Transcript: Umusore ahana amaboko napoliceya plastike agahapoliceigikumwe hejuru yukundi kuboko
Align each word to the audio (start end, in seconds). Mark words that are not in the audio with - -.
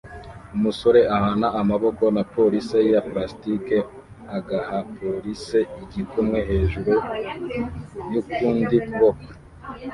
Umusore 0.55 1.01
ahana 1.15 1.47
amaboko 1.61 2.03
napoliceya 2.15 2.99
plastike 3.09 3.77
agahapoliceigikumwe 4.37 6.39
hejuru 6.49 6.93
yukundi 8.13 8.75
kuboko 8.85 9.25